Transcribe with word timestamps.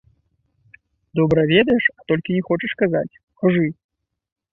Добра 1.19 1.41
ведаеш, 1.53 1.85
а 1.97 2.07
толькі 2.11 2.35
не 2.37 2.41
хочаш 2.47 2.73
казаць, 2.83 3.19
кажы! 3.43 3.67